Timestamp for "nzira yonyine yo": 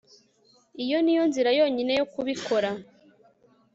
1.29-2.05